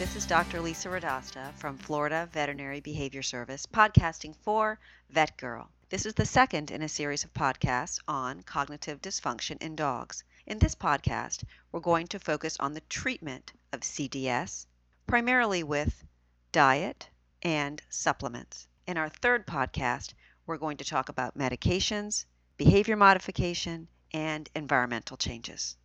[0.00, 0.62] This is Dr.
[0.62, 4.78] Lisa Radosta from Florida Veterinary Behavior Service, podcasting for
[5.12, 5.66] VETgirl.
[5.90, 10.24] This is the second in a series of podcasts on cognitive dysfunction in dogs.
[10.46, 14.64] In this podcast, we're going to focus on the treatment of CDS,
[15.06, 16.02] primarily with
[16.50, 17.10] diet
[17.42, 18.68] and supplements.
[18.86, 20.14] In our third podcast,
[20.46, 22.24] we're going to talk about medications,
[22.56, 25.76] behavior modification, and environmental changes.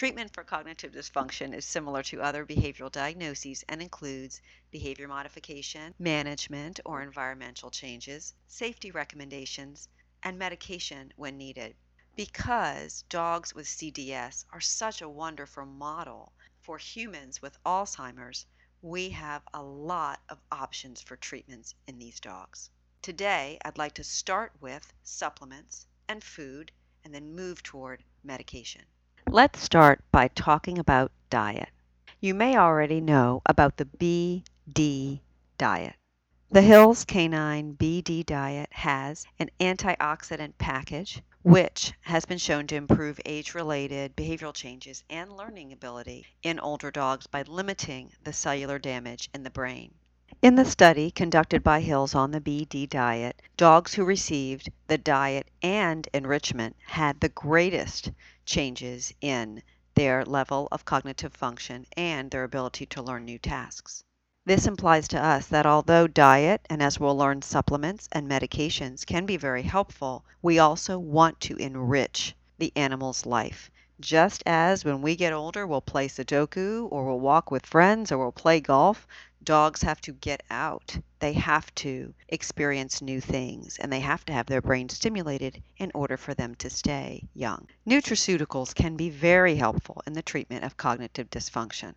[0.00, 6.80] Treatment for cognitive dysfunction is similar to other behavioral diagnoses and includes behavior modification, management
[6.86, 9.90] or environmental changes, safety recommendations,
[10.22, 11.76] and medication when needed.
[12.16, 16.32] Because dogs with CDS are such a wonderful model
[16.62, 18.46] for humans with Alzheimer's,
[18.80, 22.70] we have a lot of options for treatments in these dogs.
[23.02, 26.72] Today, I'd like to start with supplements and food
[27.04, 28.86] and then move toward medication.
[29.32, 31.68] Let's start by talking about diet.
[32.20, 35.20] You may already know about the BD
[35.56, 35.94] diet.
[36.50, 36.68] The mm-hmm.
[36.68, 43.54] Hills Canine BD diet has an antioxidant package which has been shown to improve age
[43.54, 49.44] related behavioral changes and learning ability in older dogs by limiting the cellular damage in
[49.44, 49.94] the brain.
[50.42, 55.48] In the study conducted by Hills on the BD diet, dogs who received the diet
[55.62, 58.10] and enrichment had the greatest
[58.50, 59.62] changes in
[59.94, 64.02] their level of cognitive function and their ability to learn new tasks.
[64.44, 69.24] This implies to us that although diet, and as we'll learn, supplements and medications can
[69.24, 73.70] be very helpful, we also want to enrich the animal's life.
[74.00, 78.18] Just as when we get older, we'll play Sudoku or we'll walk with friends or
[78.18, 79.06] we'll play golf,
[79.44, 80.98] dogs have to get out.
[81.20, 85.92] They have to experience new things and they have to have their brain stimulated in
[85.94, 87.68] order for them to stay young.
[87.86, 91.94] Nutraceuticals can be very helpful in the treatment of cognitive dysfunction.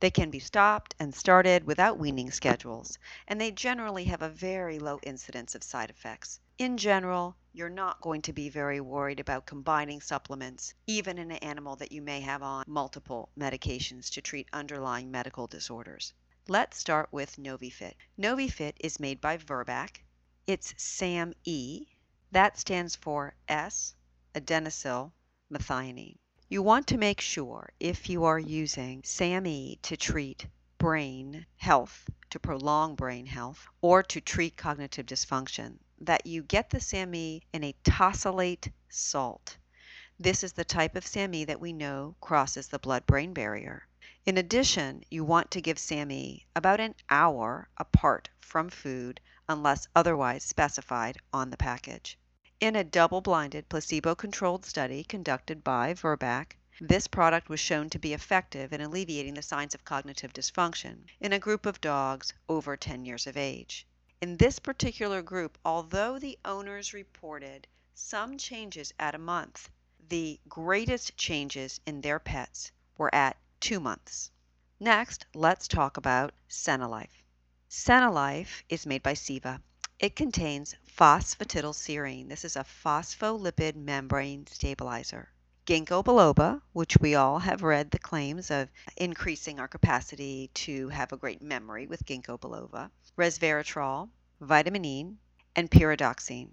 [0.00, 4.80] They can be stopped and started without weaning schedules, and they generally have a very
[4.80, 6.40] low incidence of side effects.
[6.58, 11.38] In general, you're not going to be very worried about combining supplements, even in an
[11.38, 16.12] animal that you may have on multiple medications to treat underlying medical disorders.
[16.50, 17.92] Let's start with NoviFit.
[18.18, 19.98] NoviFit is made by Virbac.
[20.46, 21.86] It's SAMe.
[22.32, 23.94] That stands for S
[24.34, 25.12] adenosyl
[25.52, 26.16] methionine.
[26.48, 30.46] You want to make sure if you are using SAMe to treat
[30.78, 36.80] brain health, to prolong brain health, or to treat cognitive dysfunction, that you get the
[36.80, 39.58] SAMe in a tosylate salt.
[40.18, 43.87] This is the type of SAMe that we know crosses the blood brain barrier.
[44.28, 50.44] In addition, you want to give SAMe about an hour apart from food unless otherwise
[50.44, 52.18] specified on the package.
[52.60, 57.98] In a double blinded, placebo controlled study conducted by Virbac, this product was shown to
[57.98, 62.76] be effective in alleviating the signs of cognitive dysfunction in a group of dogs over
[62.76, 63.86] 10 years of age.
[64.20, 69.70] In this particular group, although the owners reported some changes at a month,
[70.06, 74.30] the greatest changes in their pets were at two months.
[74.80, 77.24] Next, let's talk about Senilife.
[77.68, 79.60] Senilife is made by Ceva.
[79.98, 82.28] It contains phosphatidylserine.
[82.28, 85.28] This is a phospholipid membrane stabilizer.
[85.66, 91.12] Ginkgo biloba, which we all have read the claims of increasing our capacity to have
[91.12, 94.08] a great memory with ginkgo biloba, resveratrol,
[94.40, 95.12] vitamin E,
[95.56, 96.50] and pyridoxine.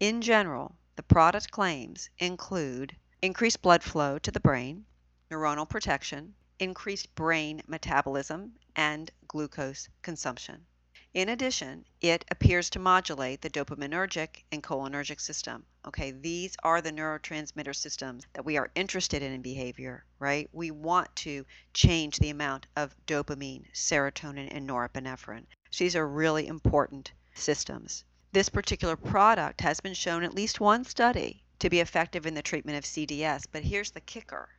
[0.00, 4.86] In general, the product claims include increased blood flow to the brain,
[5.30, 10.66] neuronal protection, increased brain metabolism, and glucose consumption.
[11.14, 15.64] In addition, it appears to modulate the dopaminergic and cholinergic system.
[15.86, 20.50] Okay, these are the neurotransmitter systems that we are interested in in behavior, right?
[20.52, 25.46] We want to change the amount of dopamine, serotonin, and norepinephrine.
[25.70, 28.04] So these are really important systems.
[28.32, 32.42] This particular product has been shown at least one study to be effective in the
[32.42, 34.50] treatment of CDS, but here's the kicker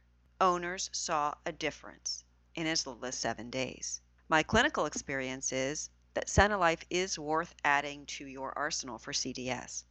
[0.42, 2.24] owners saw a difference
[2.56, 4.02] in as little as seven days.
[4.28, 9.84] My clinical experience is that Senilife is worth adding to your arsenal for CDS.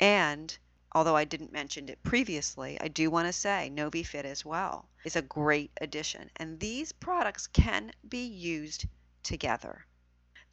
[0.00, 0.56] And
[0.92, 5.16] although I didn't mention it previously, I do want to say NoviFit as well is
[5.16, 6.30] a great addition.
[6.36, 8.86] And these products can be used
[9.22, 9.86] together.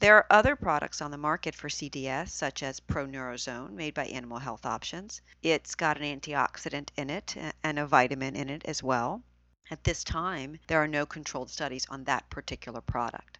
[0.00, 4.38] There are other products on the market for CDS, such as Proneurozone, made by Animal
[4.38, 5.20] Health Options.
[5.42, 9.22] It's got an antioxidant in it and a vitamin in it as well.
[9.72, 13.38] At this time, there are no controlled studies on that particular product.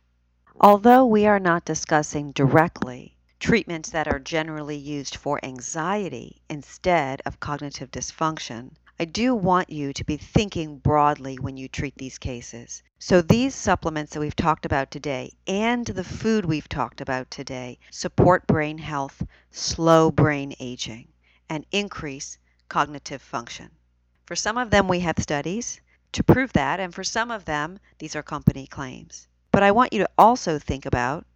[0.61, 7.41] Although we are not discussing directly treatments that are generally used for anxiety instead of
[7.41, 12.85] cognitive dysfunction, I do want you to be thinking broadly when you treat these cases.
[13.01, 17.81] So, these supplements that we've talked about today and the food we've talked about today
[17.91, 21.09] support brain health, slow brain aging,
[21.49, 22.39] and increase
[22.69, 23.73] cognitive function.
[24.27, 25.81] For some of them, we have studies
[26.13, 29.29] to prove that, and for some of them, these are company claims.
[29.53, 31.27] But I want you to also think about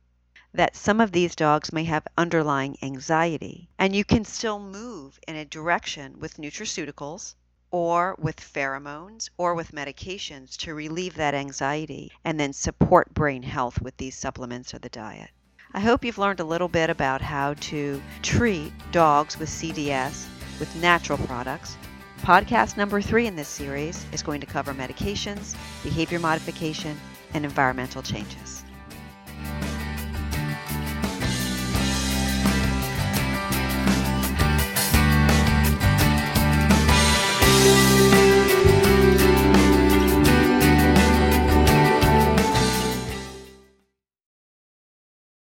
[0.52, 5.36] that some of these dogs may have underlying anxiety, and you can still move in
[5.36, 7.34] a direction with nutraceuticals
[7.70, 13.82] or with pheromones or with medications to relieve that anxiety and then support brain health
[13.82, 15.30] with these supplements or the diet.
[15.72, 20.28] I hope you've learned a little bit about how to treat dogs with CDS
[20.60, 21.76] with natural products.
[22.20, 26.96] Podcast number three in this series is going to cover medications, behavior modification,
[27.34, 28.53] and environmental changes.